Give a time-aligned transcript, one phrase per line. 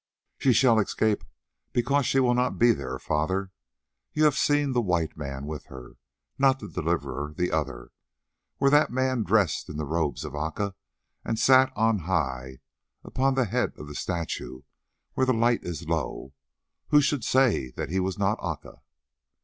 [0.39, 1.23] "She shall escape
[1.73, 3.51] because she will not be there, father.
[4.13, 7.91] You have seen the white man with her—not the Deliverer, the other.
[8.59, 10.73] Were that man dressed in the robes of Aca,
[11.23, 12.61] and sat on high
[13.03, 14.63] upon the head of the statue
[15.13, 16.33] when the light is low,
[16.87, 18.81] who should say that he was not Aca?"